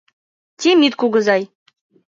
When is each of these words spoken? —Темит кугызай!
—Темит 0.59 0.93
кугызай! 0.99 1.41